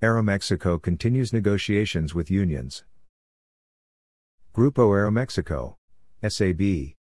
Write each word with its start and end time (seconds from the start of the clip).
Aeromexico 0.00 0.80
continues 0.80 1.32
negotiations 1.32 2.14
with 2.14 2.30
unions. 2.30 2.84
Grupo 4.54 4.90
Aeromexico, 4.90 5.74
SAB, 6.22 6.94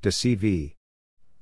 DeCV, 0.00 0.76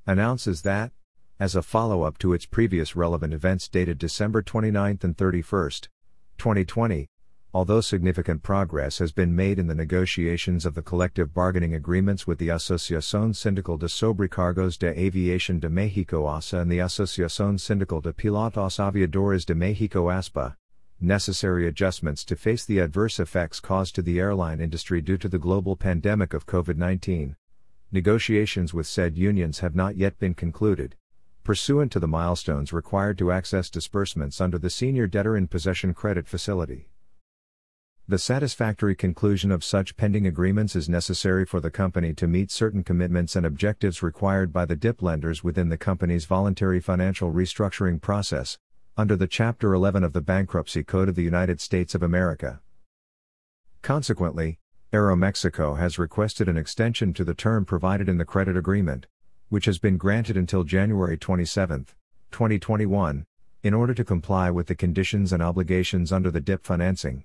announces 0.07 0.63
that, 0.63 0.91
as 1.39 1.55
a 1.55 1.61
follow 1.61 2.01
up 2.01 2.17
to 2.17 2.33
its 2.33 2.47
previous 2.47 2.95
relevant 2.95 3.35
events 3.35 3.67
dated 3.67 3.99
December 3.99 4.41
29 4.41 4.97
and 5.03 5.15
31, 5.15 5.69
2020, 6.39 7.07
although 7.53 7.81
significant 7.81 8.41
progress 8.41 8.97
has 8.97 9.11
been 9.11 9.35
made 9.35 9.59
in 9.59 9.67
the 9.67 9.75
negotiations 9.75 10.65
of 10.65 10.73
the 10.73 10.81
collective 10.81 11.35
bargaining 11.35 11.75
agreements 11.75 12.25
with 12.25 12.39
the 12.39 12.47
Asociación 12.47 13.35
Sindical 13.35 13.77
de 13.77 13.85
Sobrecargos 13.85 14.79
de 14.79 14.91
Aviación 14.95 15.59
de 15.59 15.69
México 15.69 16.25
ASA 16.25 16.57
and 16.57 16.71
the 16.71 16.79
Asociación 16.79 17.59
Sindical 17.59 18.01
de 18.01 18.11
Pilotos 18.11 18.79
Aviadores 18.79 19.45
de 19.45 19.53
México 19.53 20.11
ASPA, 20.11 20.55
necessary 21.01 21.67
adjustments 21.67 22.23
to 22.25 22.35
face 22.35 22.65
the 22.65 22.79
adverse 22.79 23.19
effects 23.19 23.59
caused 23.59 23.95
to 23.95 24.01
the 24.01 24.19
airline 24.19 24.59
industry 24.59 25.01
due 25.01 25.17
to 25.17 25.29
the 25.29 25.39
global 25.39 25.75
pandemic 25.75 26.33
of 26.33 26.45
COVID 26.45 26.77
19. 26.77 27.35
Negotiations 27.91 28.73
with 28.73 28.87
said 28.87 29.17
unions 29.17 29.59
have 29.59 29.75
not 29.75 29.97
yet 29.97 30.19
been 30.19 30.33
concluded, 30.33 30.95
pursuant 31.43 31.91
to 31.91 31.99
the 31.99 32.07
milestones 32.07 32.71
required 32.71 33.17
to 33.17 33.31
access 33.31 33.69
disbursements 33.69 34.39
under 34.39 34.57
the 34.57 34.69
Senior 34.69 35.07
Debtor 35.07 35.35
in 35.35 35.47
Possession 35.47 35.93
Credit 35.93 36.27
Facility. 36.27 36.89
The 38.07 38.17
satisfactory 38.17 38.95
conclusion 38.95 39.51
of 39.51 39.63
such 39.63 39.95
pending 39.95 40.25
agreements 40.25 40.75
is 40.75 40.89
necessary 40.89 41.45
for 41.45 41.59
the 41.59 41.69
company 41.69 42.13
to 42.15 42.27
meet 42.27 42.49
certain 42.49 42.83
commitments 42.83 43.35
and 43.35 43.45
objectives 43.45 44.01
required 44.01 44.51
by 44.51 44.65
the 44.65 44.75
DIP 44.75 45.03
lenders 45.03 45.43
within 45.43 45.69
the 45.69 45.77
company's 45.77 46.25
voluntary 46.25 46.79
financial 46.79 47.31
restructuring 47.31 48.01
process, 48.01 48.57
under 48.97 49.15
the 49.15 49.27
Chapter 49.27 49.73
11 49.73 50.03
of 50.03 50.13
the 50.13 50.21
Bankruptcy 50.21 50.83
Code 50.83 51.09
of 51.09 51.15
the 51.15 51.23
United 51.23 51.61
States 51.61 51.95
of 51.95 52.03
America. 52.03 52.61
Consequently, 53.81 54.59
Aeromexico 54.91 55.77
has 55.77 55.99
requested 55.99 56.49
an 56.49 56.57
extension 56.57 57.13
to 57.13 57.23
the 57.23 57.33
term 57.33 57.63
provided 57.63 58.09
in 58.09 58.17
the 58.17 58.25
credit 58.25 58.57
agreement, 58.57 59.05
which 59.49 59.65
has 59.65 59.77
been 59.77 59.97
granted 59.97 60.35
until 60.35 60.63
January 60.63 61.17
27, 61.17 61.85
2021, 62.31 63.25
in 63.63 63.73
order 63.73 63.93
to 63.93 64.03
comply 64.03 64.49
with 64.49 64.67
the 64.67 64.75
conditions 64.75 65.31
and 65.31 65.43
obligations 65.43 66.11
under 66.11 66.31
the 66.31 66.41
DIP 66.41 66.63
financing. 66.63 67.23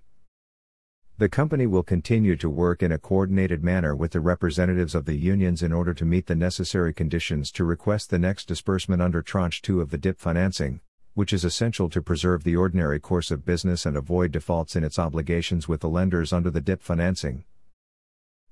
The 1.17 1.29
company 1.29 1.67
will 1.67 1.85
continue 1.85 2.35
to 2.37 2.51
work 2.51 2.83
in 2.83 2.91
a 2.91 2.99
coordinated 2.99 3.63
manner 3.63 3.95
with 3.95 4.13
the 4.13 4.21
representatives 4.21 4.97
of 4.97 5.05
the 5.05 5.15
unions 5.15 5.63
in 5.63 5.73
order 5.73 5.95
to 5.95 6.05
meet 6.05 6.27
the 6.27 6.35
necessary 6.35 6.93
conditions 6.93 7.53
to 7.53 7.65
request 7.65 8.11
the 8.11 8.19
next 8.19 8.49
disbursement 8.49 9.01
under 9.01 9.23
Tranche 9.23 9.63
2 9.63 9.81
of 9.81 9.91
the 9.91 9.99
DIP 9.99 10.19
financing, 10.19 10.81
which 11.15 11.33
is 11.33 11.45
essential 11.45 11.89
to 11.89 12.03
preserve 12.03 12.45
the 12.45 12.57
ordinary 12.57 13.01
course 13.01 13.31
of 13.31 13.45
business 13.45 13.87
and 13.87 13.97
avoid 13.97 14.33
defaults 14.33 14.77
in 14.77 14.85
its 14.85 14.99
obligations 14.99 15.67
with 15.67 15.81
the 15.81 15.89
lenders 15.89 16.33
under 16.33 16.51
the 16.51 16.61
DIP 16.61 16.83
financing. 16.83 17.45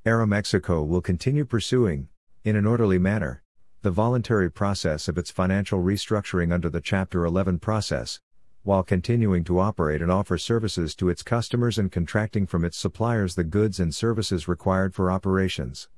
Aeromexico 0.07 0.87
will 0.87 1.01
continue 1.01 1.45
pursuing, 1.45 2.09
in 2.45 2.57
an 2.57 2.67
orderly 2.67 2.99
manner, 2.99 3.43
the 3.83 3.91
voluntary 3.91 4.51
process 4.51 5.09
of 5.09 5.19
its 5.19 5.31
financial 5.31 5.83
restructuring 5.83 6.53
under 6.53 6.71
the 6.71 6.81
Chapter 6.81 7.25
11 7.25 7.59
process, 7.59 8.21
while 8.63 8.85
continuing 8.85 9.43
to 9.43 9.59
operate 9.59 10.01
and 10.01 10.13
offer 10.13 10.39
services 10.39 10.95
to 10.95 11.09
its 11.09 11.25
customers 11.25 11.79
and 11.79 11.91
contracting 11.91 12.47
from 12.47 12.65
its 12.65 12.79
suppliers 12.79 13.35
the 13.35 13.43
goods 13.43 13.81
and 13.81 13.93
services 13.93 14.47
required 14.47 14.95
for 14.95 15.11
operations. 15.11 15.89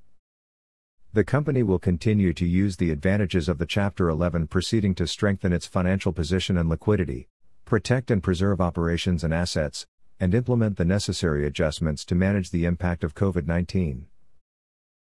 The 1.14 1.22
company 1.22 1.62
will 1.62 1.78
continue 1.78 2.32
to 2.32 2.44
use 2.44 2.76
the 2.76 2.90
advantages 2.90 3.48
of 3.48 3.58
the 3.58 3.66
Chapter 3.66 4.08
11 4.08 4.48
proceeding 4.48 4.96
to 4.96 5.06
strengthen 5.06 5.52
its 5.52 5.64
financial 5.64 6.12
position 6.12 6.58
and 6.58 6.68
liquidity, 6.68 7.28
protect 7.64 8.10
and 8.10 8.20
preserve 8.20 8.60
operations 8.60 9.22
and 9.22 9.32
assets, 9.32 9.86
and 10.18 10.34
implement 10.34 10.76
the 10.76 10.84
necessary 10.84 11.46
adjustments 11.46 12.04
to 12.06 12.16
manage 12.16 12.50
the 12.50 12.64
impact 12.64 13.04
of 13.04 13.14
COVID 13.14 13.46
19. 13.46 14.08